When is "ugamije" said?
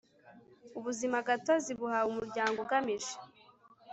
2.65-3.13